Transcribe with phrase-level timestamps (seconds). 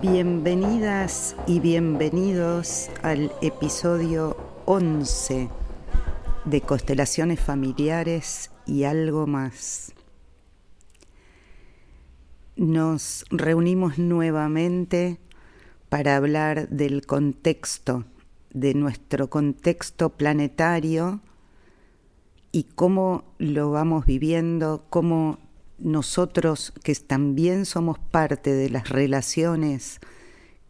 [0.00, 5.50] Bienvenidas y bienvenidos al episodio 11
[6.46, 9.92] de Constelaciones Familiares y algo más.
[12.56, 15.18] Nos reunimos nuevamente
[15.90, 18.06] para hablar del contexto,
[18.54, 21.20] de nuestro contexto planetario
[22.52, 25.49] y cómo lo vamos viviendo, cómo
[25.80, 30.00] nosotros que también somos parte de las relaciones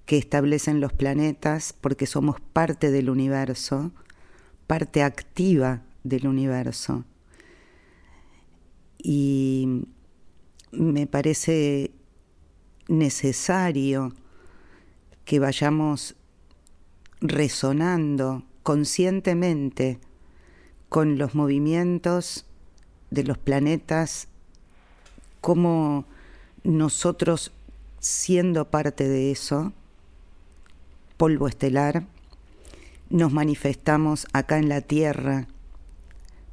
[0.07, 3.93] que establecen los planetas, porque somos parte del universo,
[4.67, 7.05] parte activa del universo.
[8.99, 9.87] Y
[10.73, 11.93] me parece
[12.89, 14.13] necesario
[15.25, 16.17] que vayamos
[17.21, 20.01] resonando conscientemente
[20.89, 22.47] con los movimientos
[23.11, 24.29] de los planetas
[25.41, 26.05] cómo
[26.63, 27.53] nosotros,
[27.99, 29.73] siendo parte de eso,
[31.17, 32.07] polvo estelar,
[33.09, 35.49] nos manifestamos acá en la Tierra,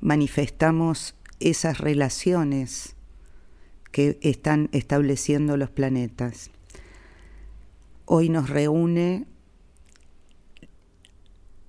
[0.02, 2.96] manifestamos esas relaciones
[3.92, 6.50] que están estableciendo los planetas.
[8.06, 9.26] Hoy nos reúne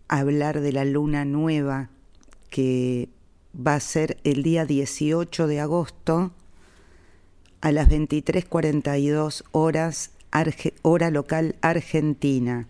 [0.08, 1.90] hablar de la luna nueva
[2.50, 3.08] que
[3.54, 6.32] va a ser el día 18 de agosto
[7.60, 10.10] a las 23.42 horas,
[10.82, 12.68] hora local argentina.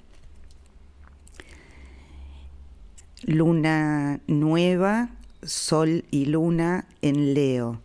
[3.22, 5.10] Luna nueva,
[5.42, 7.80] sol y luna en Leo.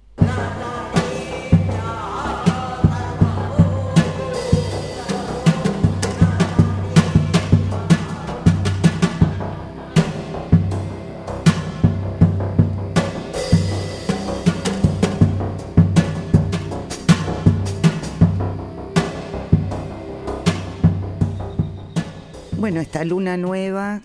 [22.63, 24.03] Bueno, esta luna nueva,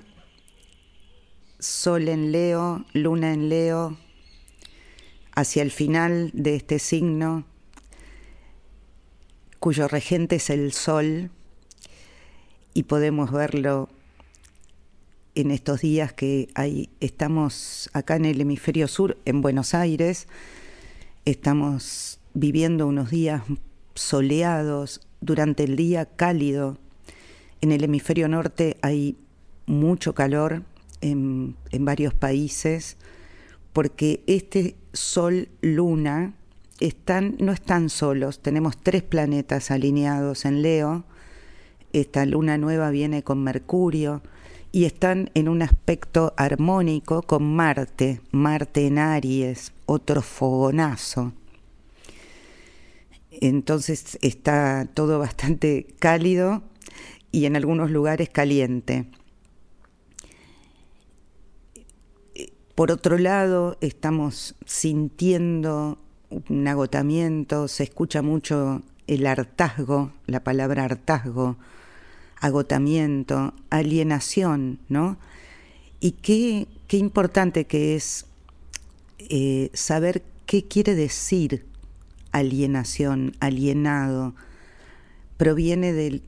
[1.61, 3.97] sol en Leo, luna en Leo,
[5.37, 7.45] hacia el final de este signo,
[9.61, 11.31] cuyo regente es el sol,
[12.75, 13.91] y podemos verlo
[15.37, 20.27] en estos días que hay, estamos acá en el hemisferio sur, en Buenos Aires,
[21.27, 23.41] estamos viviendo unos días
[23.95, 26.77] soleados, durante el día cálido,
[27.61, 29.17] en el hemisferio norte hay
[29.67, 30.63] mucho calor
[31.01, 32.97] en, varios países
[33.73, 36.35] porque este Sol-Luna
[36.81, 38.41] están, no están solos.
[38.41, 41.05] Tenemos tres planetas alineados en Leo.
[41.93, 44.23] Esta luna nueva viene con Mercurio
[44.73, 51.33] y están en un aspecto armónico con Marte, Marte en Aries, otro fogonazo.
[53.31, 56.63] Entonces está todo bastante cálido
[57.33, 59.07] y en algunos lugares caliente.
[62.75, 65.99] Por otro lado, estamos sintiendo
[66.31, 71.57] un agotamiento, se escucha mucho el hartazgo, la palabra hartazgo,
[72.41, 75.19] agotamiento, alienación, ¿no?
[75.99, 78.27] Y qué, qué importante que es
[79.19, 81.67] eh, saber qué quiere decir
[82.33, 84.35] alienación, alienado.
[85.37, 86.23] Proviene del,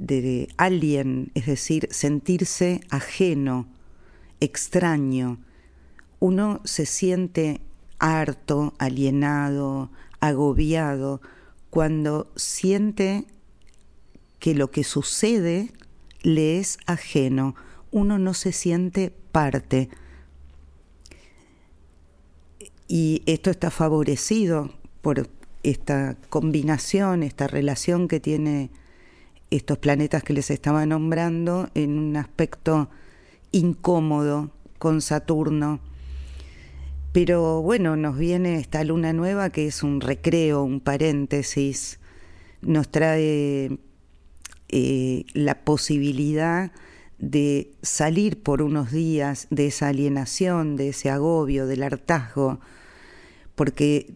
[0.00, 3.68] de alien, es decir, sentirse ajeno,
[4.40, 5.38] extraño.
[6.20, 7.60] Uno se siente
[7.98, 11.20] harto, alienado, agobiado,
[11.68, 13.26] cuando siente
[14.38, 15.70] que lo que sucede
[16.22, 17.54] le es ajeno,
[17.90, 19.90] uno no se siente parte.
[22.88, 24.72] Y esto está favorecido
[25.02, 25.28] por
[25.62, 28.70] esta combinación, esta relación que tiene
[29.50, 32.88] estos planetas que les estaba nombrando en un aspecto
[33.52, 35.80] incómodo con Saturno.
[37.12, 41.98] Pero bueno, nos viene esta luna nueva que es un recreo, un paréntesis,
[42.62, 43.78] nos trae
[44.68, 46.70] eh, la posibilidad
[47.18, 52.60] de salir por unos días de esa alienación, de ese agobio, del hartazgo,
[53.54, 54.14] porque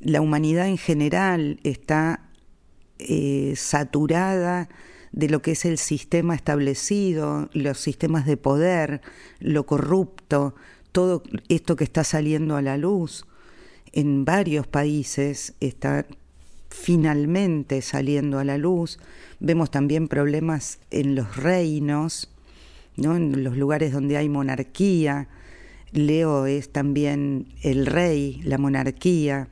[0.00, 2.27] la humanidad en general está
[2.98, 4.68] eh, saturada
[5.12, 9.00] de lo que es el sistema establecido, los sistemas de poder,
[9.40, 10.54] lo corrupto,
[10.92, 13.24] todo esto que está saliendo a la luz
[13.92, 16.06] en varios países está
[16.70, 18.98] finalmente saliendo a la luz.
[19.40, 22.30] Vemos también problemas en los reinos,
[22.96, 23.16] ¿no?
[23.16, 25.28] en los lugares donde hay monarquía.
[25.92, 29.48] Leo es también el rey, la monarquía.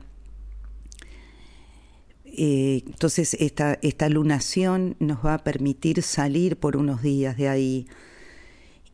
[2.38, 7.86] Eh, entonces esta, esta lunación nos va a permitir salir por unos días de ahí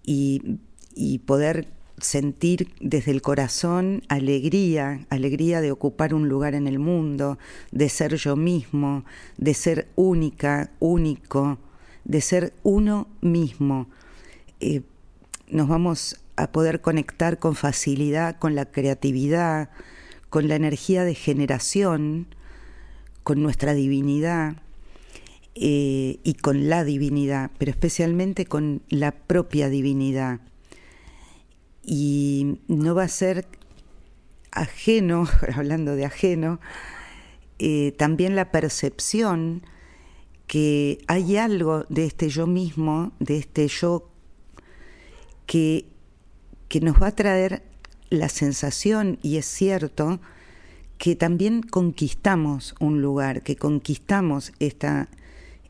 [0.04, 0.60] y,
[0.94, 1.66] y poder
[1.98, 7.36] sentir desde el corazón alegría, alegría de ocupar un lugar en el mundo,
[7.72, 9.04] de ser yo mismo,
[9.38, 11.58] de ser única, único,
[12.04, 13.88] de ser uno mismo.
[14.60, 14.82] Eh,
[15.48, 19.70] nos vamos a poder conectar con facilidad con la creatividad,
[20.30, 22.28] con la energía de generación,
[23.22, 24.56] con nuestra divinidad
[25.54, 30.40] eh, y con la divinidad, pero especialmente con la propia divinidad.
[31.84, 33.46] Y no va a ser
[34.50, 36.60] ajeno, hablando de ajeno,
[37.58, 39.62] eh, también la percepción
[40.46, 44.10] que hay algo de este yo mismo, de este yo
[45.46, 45.86] que,
[46.68, 47.62] que nos va a traer
[48.10, 50.20] la sensación, y es cierto,
[50.98, 55.08] que también conquistamos un lugar, que conquistamos esta,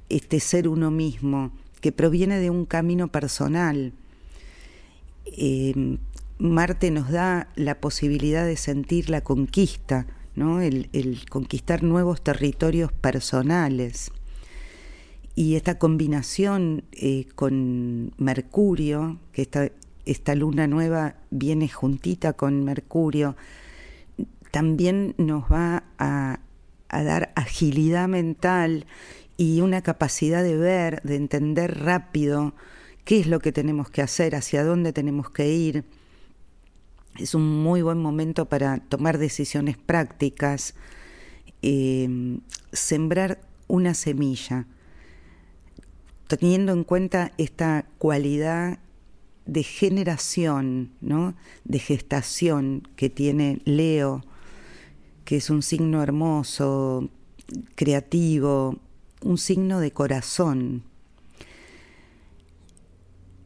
[0.09, 3.93] este ser uno mismo, que proviene de un camino personal.
[5.27, 5.99] Eh,
[6.39, 10.61] Marte nos da la posibilidad de sentir la conquista, ¿no?
[10.61, 10.89] el,
[11.31, 14.11] conquistar nuevos territorios personales.
[15.35, 19.71] Y esta combinación eh, con Mercurio, que esta,
[20.05, 23.37] esta luna nueva viene juntita con Mercurio,
[24.53, 26.39] también nos va a,
[26.91, 28.85] dar agilidad mental
[29.39, 32.55] y una capacidad de ver, de entender rápido
[33.07, 35.85] qué es lo que tenemos que hacer, hacia dónde tenemos que ir.
[37.19, 40.75] Es un muy buen momento para tomar decisiones prácticas,
[41.63, 42.39] eh,
[42.73, 44.67] sembrar una semilla,
[46.29, 48.81] teniendo en cuenta esta cualidad
[49.47, 51.35] de generación, ¿no?
[51.65, 54.23] de gestación que tiene Leo,
[55.25, 57.09] que es un signo hermoso,
[57.75, 58.79] creativo,
[59.23, 60.83] un signo de corazón.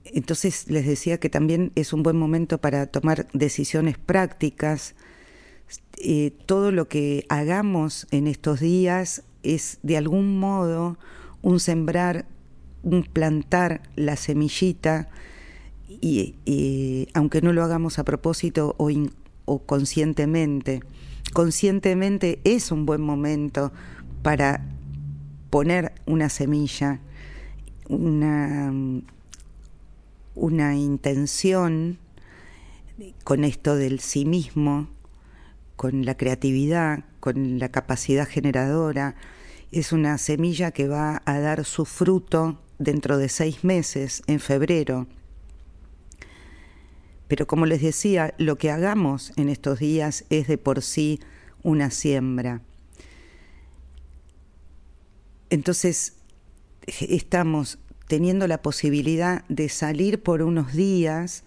[0.04, 4.94] Entonces les decía que también es un buen momento para tomar decisiones prácticas.
[5.98, 10.98] Eh, todo lo que hagamos en estos días es de algún modo
[11.42, 12.26] un sembrar,
[12.82, 15.08] un plantar la semillita,
[15.88, 20.82] y, aunque no lo hagamos a propósito o conscientemente
[21.32, 23.72] conscientemente es un buen momento
[24.22, 24.64] para
[25.50, 27.00] poner una semilla,
[27.88, 28.72] una,
[30.34, 31.98] una intención
[33.24, 34.88] con esto del sí mismo,
[35.76, 39.14] con la creatividad, con la capacidad generadora.
[39.72, 45.06] Es una semilla que va a dar su fruto dentro de seis meses, en febrero.
[47.28, 51.20] Pero como les decía, lo que hagamos en estos días es de por sí
[51.62, 52.62] una siembra.
[55.50, 56.14] Entonces,
[56.86, 57.78] estamos
[58.08, 61.44] teniendo la posibilidad de salir por unos días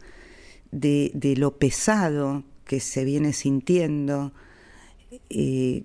[0.71, 4.33] de, lo pesado que se viene sintiendo.
[5.29, 5.83] Eh,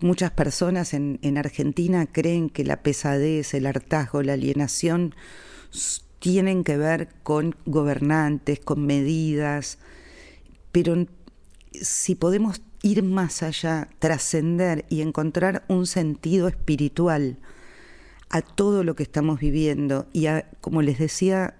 [0.00, 5.14] muchas personas en, en, Argentina creen que la pesadez, el hartazgo, la alienación
[6.18, 9.78] tienen que ver con gobernantes, con medidas,
[10.72, 11.06] pero
[11.72, 17.38] si podemos ir más allá, trascender y encontrar un sentido espiritual
[18.30, 21.54] a todo lo que estamos viviendo y a, como les decía,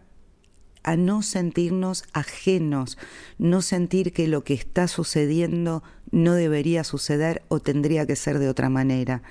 [0.83, 2.99] a no sentirnos ajenos,
[3.39, 8.49] no sentir que lo que está sucediendo no debería suceder o tendría que ser de
[8.49, 9.23] otra manera.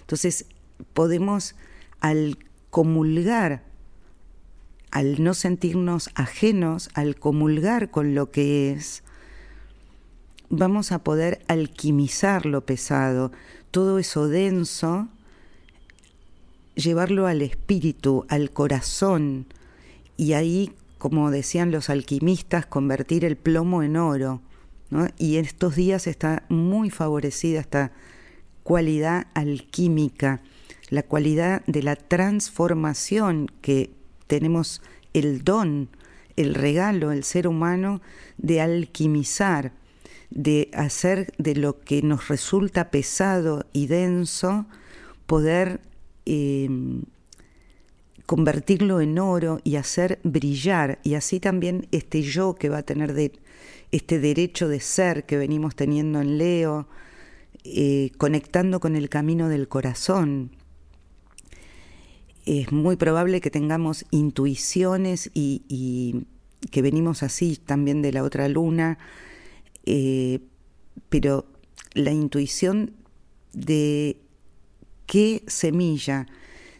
[0.00, 0.46] Entonces,
[0.92, 1.54] podemos
[2.00, 2.38] al
[2.70, 3.62] comulgar
[4.96, 9.02] al no sentirnos ajenos, al comulgar con lo que es,
[10.48, 13.30] vamos a poder alquimizar lo pesado,
[13.70, 15.08] todo eso denso,
[16.76, 19.44] llevarlo al espíritu, al corazón,
[20.16, 24.40] y ahí, como decían los alquimistas, convertir el plomo en oro.
[25.18, 27.92] Y en estos días está muy favorecida esta
[28.62, 30.40] cualidad alquímica,
[30.88, 33.95] la cualidad de la transformación que
[34.26, 35.88] tenemos el don,
[36.36, 38.00] el regalo, el ser humano
[38.36, 39.72] de alquimizar,
[40.30, 44.66] de hacer de lo que nos resulta pesado y denso,
[45.26, 45.80] poder
[46.24, 47.02] em,
[48.26, 53.14] convertirlo en oro y hacer brillar, y así también este yo que va a tener
[53.14, 53.32] de,
[53.92, 56.88] este derecho de ser que venimos teniendo en Leo,
[57.64, 60.50] eh, conectando con el camino del corazón,
[62.46, 66.24] es muy probable que tengamos intuiciones y,
[66.70, 68.98] que venimos así también de la otra luna,
[69.84, 70.40] eh,
[71.08, 71.44] pero
[71.92, 72.92] la intuición
[73.52, 74.20] de
[75.06, 76.26] qué semilla,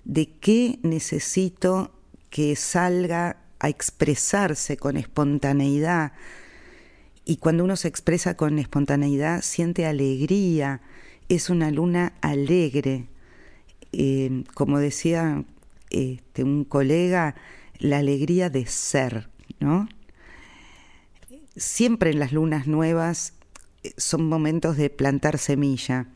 [0.05, 1.93] de qué necesito
[2.31, 6.13] que salga a expresarse con espontaneidad.
[7.25, 10.81] Y cuando uno se expresa con espontaneidad, siente alegría,
[11.29, 13.09] es una luna alegre.
[13.93, 15.45] Eh, como decía
[15.97, 17.35] este, un colega,
[17.79, 19.89] la alegría de ser, ¿no?
[21.57, 23.33] Siempre en las lunas nuevas
[23.83, 26.09] eh, son momentos de plantar semilla.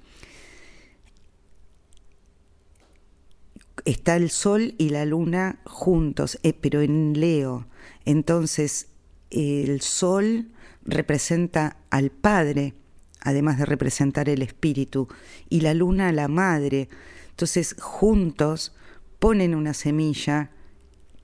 [3.87, 7.67] Está el sol y la luna juntos, eh, pero en Leo.
[8.05, 8.89] Entonces,
[9.31, 10.51] el sol
[10.85, 12.75] representa al Padre,
[13.21, 15.09] además de representar el Espíritu,
[15.49, 16.91] y la luna a la Madre.
[17.31, 18.75] Entonces, juntos
[19.21, 20.51] ponen una semilla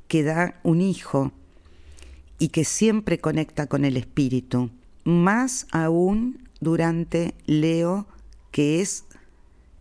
[0.07, 1.33] que da un hijo
[2.39, 4.71] y que siempre conecta con el espíritu,
[5.05, 8.07] más aún durante Leo,
[8.53, 9.05] que es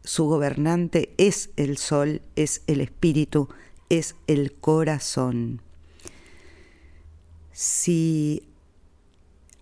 [0.04, 3.50] su gobernante, es el sol, es el espíritu,
[3.90, 5.62] es el corazón.
[7.52, 8.44] Si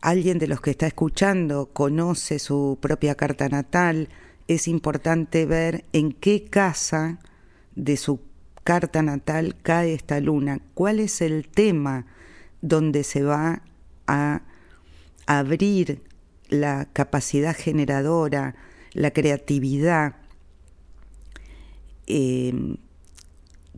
[0.01, 4.09] alguien de los que está escuchando conoce su propia carta natal,
[4.47, 7.19] es importante ver en qué casa
[7.75, 8.19] de su
[8.63, 12.05] carta natal cae esta luna, cuál es el tema
[12.61, 13.61] donde se va
[14.07, 14.41] a
[15.25, 16.01] abrir
[16.49, 18.55] la capacidad generadora,
[18.93, 20.15] la creatividad,
[22.07, 22.77] em,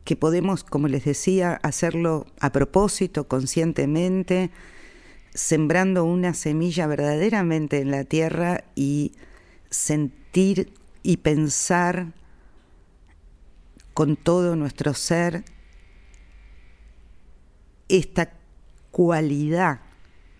[0.03, 4.51] que podemos, como les decía, hacerlo a propósito, conscientemente,
[5.33, 9.13] sembrando una semilla verdaderamente en la tierra y
[9.69, 12.13] sentir y pensar
[13.95, 15.45] con todo nuestro ser
[17.87, 18.33] esta
[18.91, 19.79] cualidad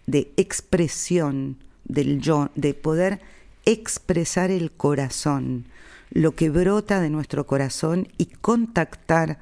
[0.08, 3.22] de expresión del yo, de poder
[3.66, 5.66] expresar el corazón,
[6.12, 9.40] lo que brota de nuestro corazón y contactar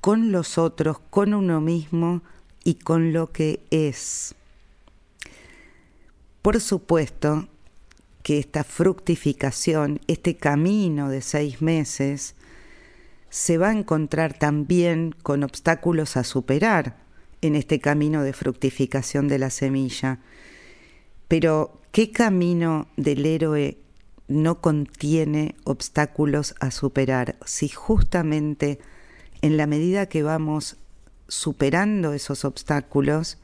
[0.00, 2.22] con los otros, con uno mismo
[2.64, 4.34] y con lo que es.
[6.42, 7.46] Por supuesto
[8.24, 12.34] que esta fructificación, este camino de seis meses,
[13.32, 16.98] se va a encontrar también con obstáculos a superar
[17.40, 20.18] en este camino de fructificación de la semilla.
[21.28, 23.78] Pero, ¿qué camino del héroe
[24.28, 28.78] no contiene obstáculos a superar si justamente
[29.40, 30.76] en la medida que vamos
[31.26, 33.38] superando esos obstáculos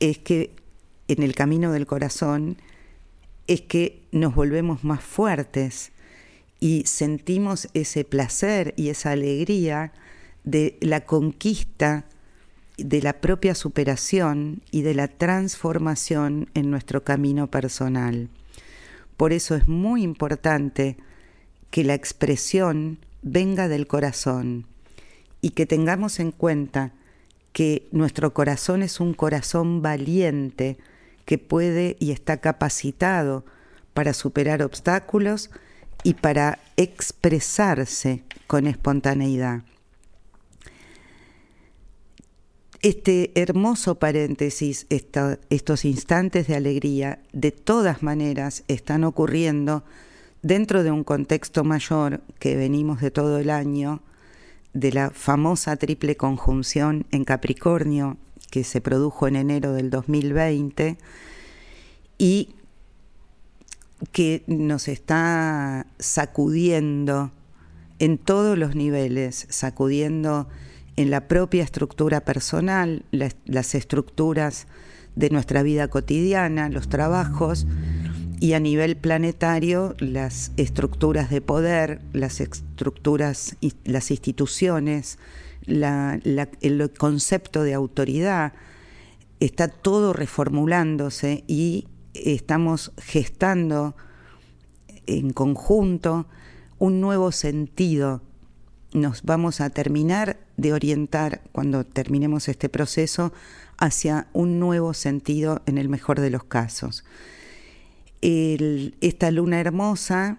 [0.00, 0.56] es que
[1.06, 2.56] en el camino del corazón
[3.46, 5.92] es que nos volvemos más fuertes,
[6.60, 9.92] y sentimos ese placer y esa alegría
[10.44, 12.06] de la conquista
[12.76, 18.28] de la propia superación y de la transformación en nuestro camino personal.
[19.16, 20.96] Por eso es muy importante
[21.70, 24.66] que la expresión venga del corazón
[25.40, 26.92] y que tengamos en cuenta
[27.52, 30.78] que nuestro corazón es un corazón valiente
[31.24, 33.44] que puede y está capacitado
[33.92, 35.50] para superar obstáculos
[36.02, 39.62] y para expresarse con espontaneidad.
[42.80, 49.82] Este hermoso paréntesis, estos instantes de alegría, de todas maneras están ocurriendo
[50.42, 54.00] dentro de un contexto mayor que venimos de todo el año,
[54.74, 58.16] de la famosa triple conjunción en Capricornio
[58.50, 60.98] que se produjo en enero del 2020
[62.18, 62.54] y
[64.12, 67.32] que nos está sacudiendo
[67.98, 70.48] en todos los niveles, sacudiendo
[70.96, 74.66] en la propia estructura personal, las, estructuras
[75.16, 77.66] de nuestra vida cotidiana, los trabajos,
[78.40, 85.18] y a nivel planetario las estructuras de poder, las estructuras, las instituciones,
[85.66, 88.52] el concepto de autoridad,
[89.40, 91.86] está todo reformulándose y
[92.24, 93.96] estamos gestando
[95.06, 96.26] en conjunto
[96.78, 98.22] un nuevo sentido.
[98.92, 103.32] Nos vamos a terminar de orientar, cuando terminemos este proceso,
[103.76, 107.04] hacia un nuevo sentido en el mejor de los casos.
[108.20, 110.38] esta luna hermosa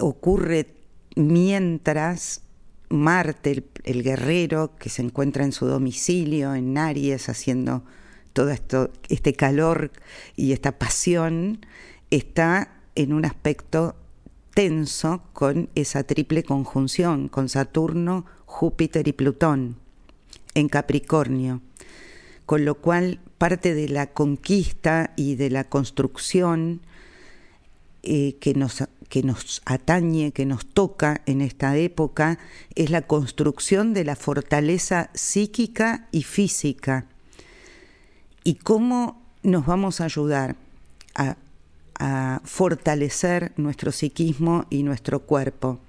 [0.00, 0.74] ocurre
[1.14, 2.42] mientras
[2.90, 7.84] Marte, el, guerrero que se encuentra en su domicilio en Aries haciendo
[8.32, 9.90] todo esto, este calor
[10.36, 11.66] y esta pasión
[12.10, 13.96] está en un aspecto
[14.54, 19.76] tenso con esa triple conjunción, con Saturno, Júpiter y Plutón
[20.54, 21.60] en Capricornio.
[22.44, 26.80] Con lo cual parte de la conquista y de la construcción
[28.02, 32.38] eh, que, nos, que nos atañe, que nos toca en esta época,
[32.74, 37.06] es la construcción de la fortaleza psíquica y física.
[38.48, 40.56] ¿Y cómo nos vamos a ayudar
[41.14, 41.36] a,
[42.44, 45.80] fortalecer nuestro psiquismo y nuestro cuerpo?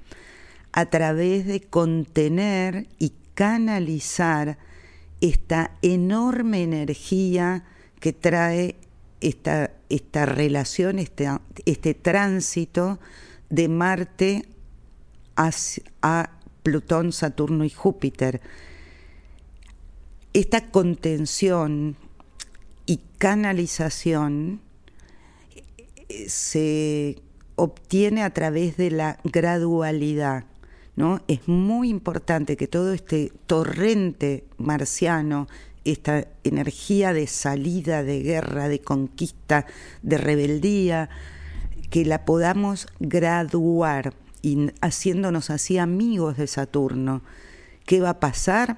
[0.73, 4.57] A través de contener y canalizar
[5.21, 7.63] esta enorme energía
[8.01, 8.75] que trae
[9.21, 11.29] esta, esta relación, este,
[11.65, 12.99] este tránsito
[13.49, 14.49] de Marte
[15.37, 16.29] a
[16.63, 18.41] Plutón, Saturno y Júpiter.
[20.33, 21.95] Esta contención
[22.89, 24.61] y canalización
[26.09, 27.21] eh, se
[27.55, 30.45] obtiene a través de la gradualidad.
[30.95, 31.21] ¿no?
[31.27, 35.47] Es muy importante que todo este torrente marciano
[35.85, 39.67] esta energía de salida, de guerra, de conquista,
[40.01, 41.11] de rebeldía,
[41.91, 47.21] que la podamos graduar y haciéndonos así amigos de Saturno.
[47.85, 48.77] ¿Qué va a pasar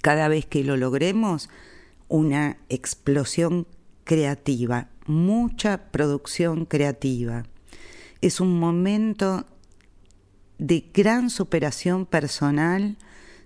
[0.00, 1.48] cada vez que lo logremos?
[2.08, 3.66] Una explosión
[4.04, 7.44] creativa, mucha producción creativa.
[8.20, 9.46] Es un momento
[10.58, 12.96] de gran superación personal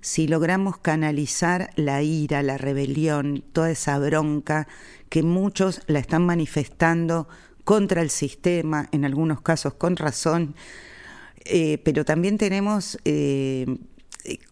[0.01, 4.67] si logramos canalizar la ira, la rebelión, toda esa bronca
[5.09, 7.29] que muchos la están manifestando
[7.65, 10.55] contra el sistema, en algunos casos con razón,
[11.45, 13.67] eh, pero también tenemos eh,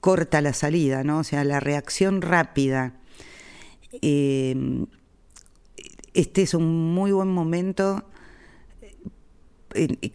[0.00, 1.20] corta la salida, ¿no?
[1.20, 2.94] O sea, la reacción rápida.
[3.92, 4.86] Eh,
[6.14, 8.04] este es un muy buen momento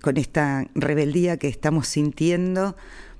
[0.02, 2.76] con esta rebeldía que estamos sintiendo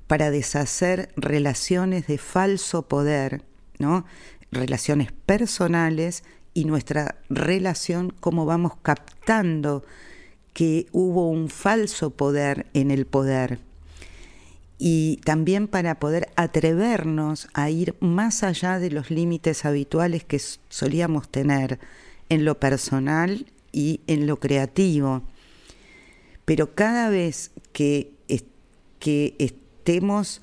[0.06, 3.44] para deshacer relaciones de falso poder,
[3.78, 4.04] ¿no?
[4.50, 9.84] relaciones personales y nuestra relación, cómo vamos captando
[10.52, 13.58] que hubo un falso poder en el poder.
[14.86, 21.30] Y también para poder atrevernos a ir más allá de los límites habituales que solíamos
[21.30, 21.78] tener
[22.28, 25.22] en lo personal y en lo creativo.
[26.44, 28.12] Pero cada vez que,
[28.98, 30.42] que estemos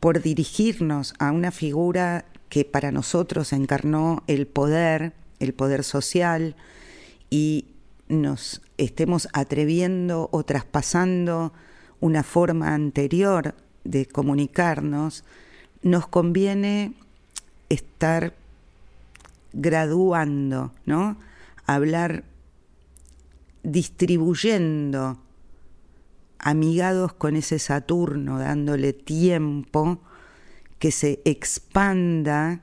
[0.00, 6.56] por dirigirnos a una figura que para nosotros encarnó el poder, el poder social,
[7.28, 7.66] y
[8.08, 11.52] nos estemos atreviendo o traspasando
[12.00, 15.24] una forma anterior de comunicarnos,
[15.82, 16.94] nos conviene
[17.68, 18.34] estar
[19.52, 21.16] graduando, ¿no?
[21.66, 22.24] Hablar
[23.62, 25.18] distribuyendo
[26.38, 29.98] amigados con ese Saturno, dándole tiempo
[30.78, 32.60] que se expanda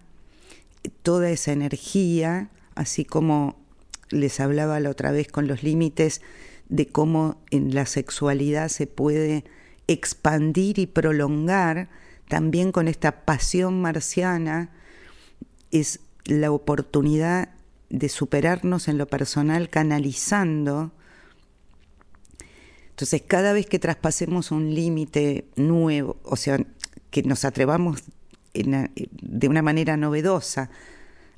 [1.02, 3.56] toda esa energía, así como
[4.10, 6.22] les hablaba la otra vez con los límites
[6.70, 9.44] de cómo en la sexualidad se puede
[9.88, 11.90] expandir y prolongar,
[12.28, 14.70] también con esta pasión marciana
[15.72, 17.50] es la oportunidad
[17.90, 20.92] de superarnos en lo personal canalizando.
[22.92, 26.60] Entonces, cada vez que traspasemos un límite nuevo, o sea,
[27.10, 28.04] que nos atrevamos
[28.54, 30.70] de una manera novedosa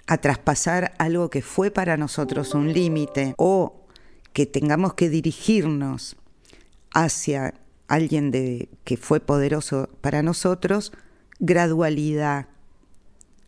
[0.07, 3.85] a traspasar algo que fue para nosotros un límite o
[4.33, 6.17] que tengamos que dirigirnos
[6.93, 7.53] hacia
[7.93, 10.93] alguien de, que fue poderoso para nosotros,
[11.39, 12.47] gradualidad,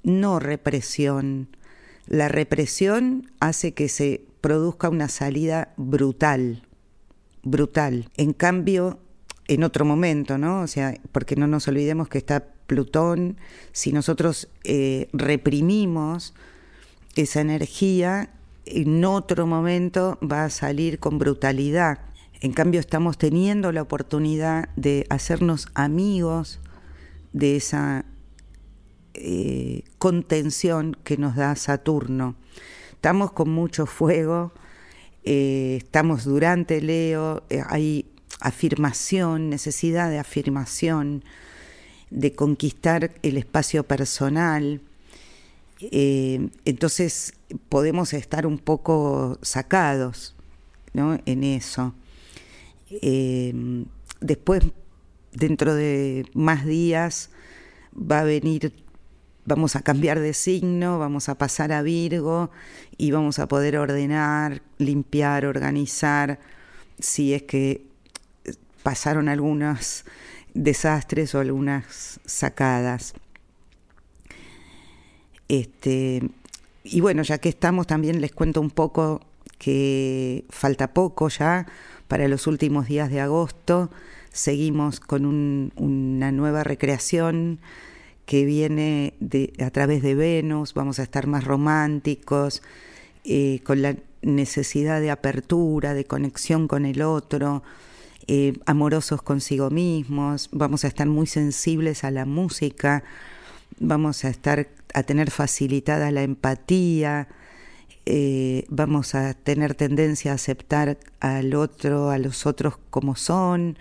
[0.04, 1.48] no represión.
[2.08, 6.66] La represión hace que se produzca una salida brutal
[7.46, 8.10] brutal.
[8.18, 9.00] En cambio,
[9.48, 10.62] en otro momento, ¿no?
[10.62, 13.38] O sea, porque no nos olvidemos que está Plutón,
[13.72, 16.34] si nosotros eh, reprimimos
[17.16, 18.32] esa energía,
[18.66, 22.00] en otro momento va a salir con brutalidad.
[22.46, 26.60] En cambio, estamos teniendo la oportunidad de hacernos amigos
[27.34, 28.06] de esa
[29.16, 32.36] eh, contención que nos da Saturno.
[32.92, 34.54] Estamos con mucho fuego,
[35.24, 38.06] eh, estamos durante Leo, eh, hay
[38.40, 41.24] afirmación, necesidad de afirmación,
[42.12, 44.82] de conquistar el espacio personal.
[45.80, 47.34] Entonces
[47.70, 50.36] podemos estar un poco sacados
[50.94, 51.96] en eso.
[54.20, 54.64] Después,
[55.32, 57.30] dentro de más días,
[57.96, 58.74] va a venir
[59.46, 62.50] vamos a cambiar de signo, vamos a pasar a Virgo
[62.98, 66.40] y vamos a poder ordenar, limpiar, organizar,
[67.00, 67.86] si es que
[68.84, 70.04] pasaron algunos
[70.54, 73.14] desastres o algunas sacadas.
[75.48, 76.28] Este,
[76.84, 79.22] y bueno, ya que estamos, también les cuento un poco
[79.60, 81.68] que falta poco ya
[82.08, 83.90] para los últimos días de agosto.
[84.32, 85.26] Seguimos con
[85.76, 87.60] una nueva recreación
[88.26, 89.14] que viene
[89.60, 92.62] a través de Venus, vamos a estar más románticos,
[93.24, 97.64] eh, con la necesidad de apertura, de conexión con el otro,
[98.28, 103.04] eh, amorosos consigo mismos, vamos a estar muy sensibles a la música,
[103.80, 107.28] vamos a estar a tener facilitada la empatía,
[108.08, 113.78] eh, vamos a tener tendencia a aceptar al otro, a los otros como son,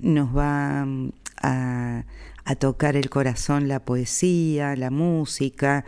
[0.00, 1.12] nos va mm,
[1.42, 2.04] a,
[2.58, 5.84] tocar el corazón la poesía, la música,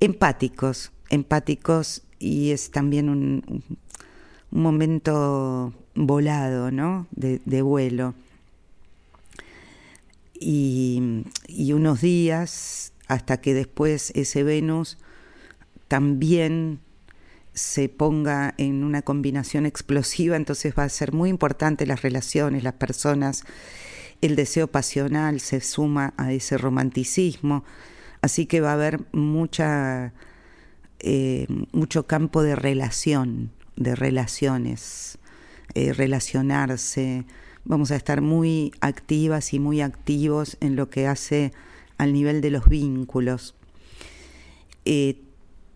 [0.00, 3.62] empáticos, empáticos y es también un,
[4.50, 7.06] momento volado, ¿no?
[7.12, 8.14] De, vuelo.
[10.34, 11.24] Y,
[11.72, 14.98] unos días hasta que después ese Venus
[15.86, 16.80] también
[17.58, 22.74] se ponga en una combinación explosiva, entonces va a ser muy importante las relaciones, las
[22.74, 23.44] personas,
[24.20, 27.64] el deseo pasional se suma a ese romanticismo,
[28.22, 30.12] así que va a haber mucha
[31.00, 35.18] eh, mucho campo de relación, de relaciones,
[35.74, 37.24] eh, relacionarse.
[37.64, 41.52] Vamos a estar muy activas y muy activos en lo que hace
[41.98, 43.54] al nivel de los vínculos.
[44.84, 45.20] Eh,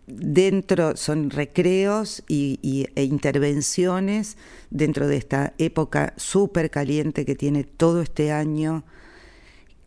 [0.07, 4.37] dentro son recreos y, e intervenciones
[4.69, 8.83] dentro de esta época súper caliente que tiene todo este año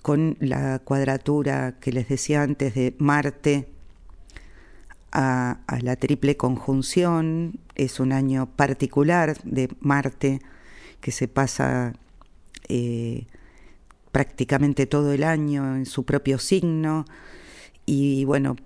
[0.03, 3.69] con la cuadratura que les decía antes de Marte
[5.13, 7.59] a, la triple conjunción.
[7.75, 10.41] Es un año particular de Marte
[11.01, 11.93] que se pasa
[12.69, 13.27] eh,
[14.13, 17.05] prácticamente todo el año en su propio signo.
[17.85, 18.57] Y bueno,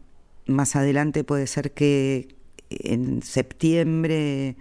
[0.51, 2.37] más adelante puede ser que
[2.69, 4.57] en septiembre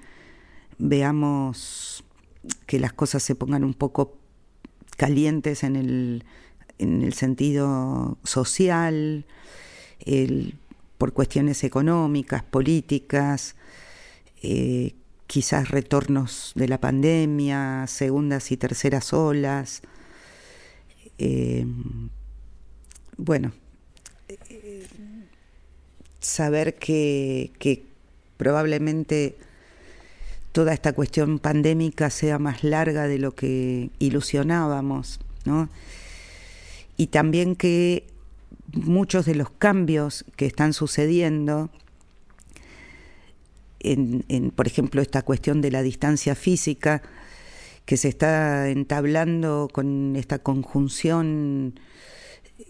[0.77, 2.03] veamos
[2.65, 4.17] que las cosas se pongan un poco
[4.97, 6.23] calientes en el,
[6.77, 9.25] en el sentido social.
[9.99, 10.55] El,
[10.99, 13.55] por cuestiones económicas, políticas,
[14.43, 14.95] eh,
[15.27, 19.81] quizás retornos de la pandemia, segundas y terceras olas.
[21.17, 21.65] Eh,
[23.15, 23.53] bueno,
[26.19, 27.83] saber que, que,
[28.37, 29.37] probablemente
[30.53, 35.69] toda esta cuestión pandémica sea más larga de lo que ilusionábamos, ¿no?
[36.95, 38.07] Y también que
[38.73, 41.69] muchos de los cambios que están sucediendo,
[43.79, 47.01] en, por ejemplo, esta cuestión de la distancia física
[47.85, 51.79] que se está entablando con esta conjunción,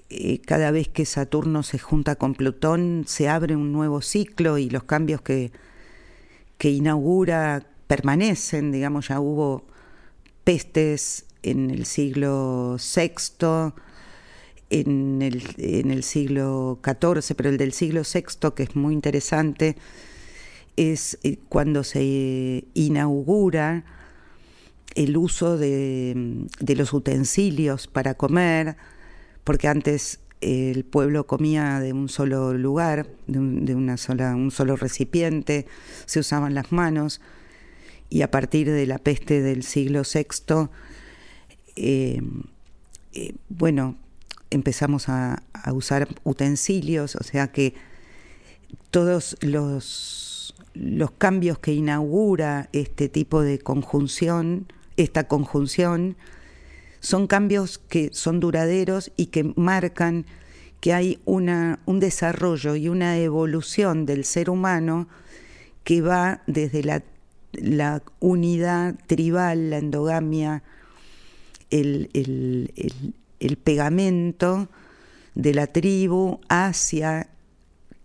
[0.09, 4.69] eh, cada vez que Saturno se junta con Plutón, se abre un nuevo ciclo y
[4.69, 5.51] los cambios que,
[6.57, 9.65] que inaugura permanecen, digamos, ya hubo
[10.43, 13.73] pestes en el siglo VI,
[14.69, 19.75] en el, en el siglo XIV, pero el del siglo VI, que es muy interesante,
[20.75, 23.83] es eh, cuando se inaugura
[24.95, 28.77] el uso de, los utensilios para comer,
[29.49, 35.65] porque antes el pueblo comía de un solo lugar, de, una sola, un solo recipiente,
[36.05, 37.19] se usaban las manos,
[38.11, 40.69] y a partir de la peste del siglo VI,
[41.77, 42.21] eh,
[43.13, 43.95] eh, bueno,
[44.51, 45.41] empezamos a,
[45.73, 47.73] usar utensilios, o sea que
[48.91, 56.17] todos los, los cambios que inaugura este tipo de conjunción, esta conjunción,
[56.99, 60.25] son cambios que son duraderos y que marcan
[60.79, 65.07] que hay una, un desarrollo y una evolución del ser humano
[65.83, 67.03] que va desde la,
[67.53, 70.63] la unidad tribal, la endogamia,
[71.69, 74.69] el, el pegamento
[75.35, 77.29] de la tribu hacia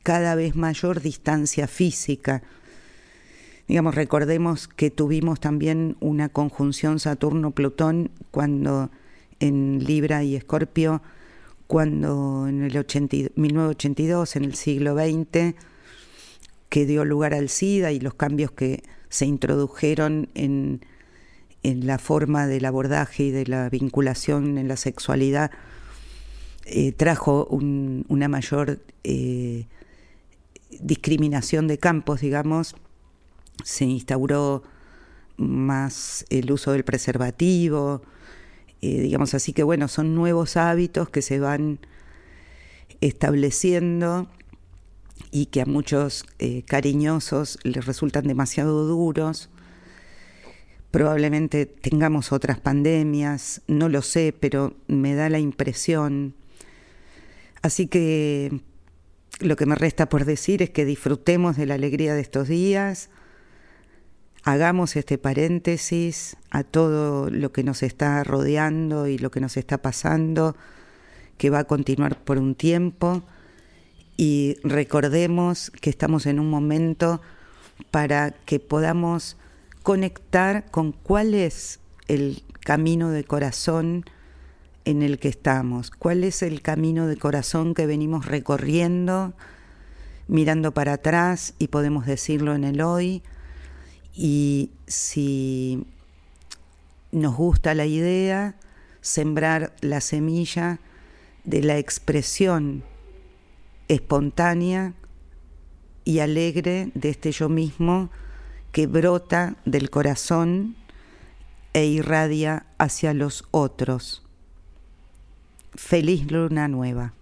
[0.02, 2.42] cada vez mayor distancia física.
[3.66, 8.90] Digamos, recordemos que tuvimos también una conjunción Saturno-Plutón cuando
[9.40, 11.02] en Libra y Escorpio,
[11.66, 15.54] cuando en el 1982, en el siglo XX,
[16.68, 20.80] que dio lugar al SIDA y los cambios que se introdujeron en
[21.64, 25.50] en la forma del abordaje y de la vinculación en la sexualidad
[26.66, 29.66] eh, trajo una mayor eh,
[30.80, 32.76] discriminación de campos, digamos,
[33.62, 34.62] se instauró
[35.36, 38.02] más el uso del preservativo,
[38.80, 41.80] eh, digamos así que bueno, son nuevos hábitos que se van
[43.00, 44.28] estableciendo
[45.30, 46.24] y que a muchos
[46.66, 49.50] cariñosos les resultan demasiado duros
[50.94, 56.36] probablemente tengamos otras pandemias, no lo sé, pero me da la impresión.
[57.62, 58.60] Así que
[59.40, 63.10] lo que me resta por decir es que disfrutemos de la alegría de estos días,
[64.44, 69.78] hagamos este paréntesis a todo lo que nos está rodeando y lo que nos está
[69.78, 70.54] pasando,
[71.38, 73.22] que va a continuar por un tiempo,
[74.16, 77.20] y recordemos que estamos en un momento
[77.90, 79.36] para que podamos
[79.82, 84.04] conectar con cuál es el camino de corazón
[84.84, 89.32] en el que estamos, cuál es el camino de corazón que venimos recorriendo,
[90.28, 93.22] mirando para atrás y podemos decirlo en el hoy.
[94.14, 95.86] Y si
[97.10, 98.56] nos gusta la idea,
[99.00, 100.78] sembrar la semilla
[101.44, 102.84] de la expresión
[103.88, 104.94] espontánea
[106.04, 108.10] y alegre de este yo mismo
[108.72, 110.76] que brota del corazón
[111.72, 114.24] e irradia hacia los otros.
[115.74, 117.14] Feliz luna nueva.